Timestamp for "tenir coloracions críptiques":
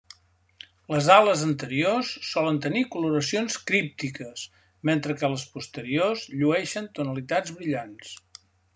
2.63-4.49